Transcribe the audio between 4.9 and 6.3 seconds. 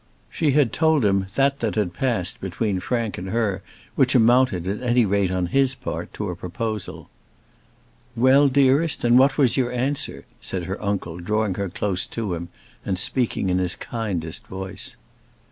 rate on his part, to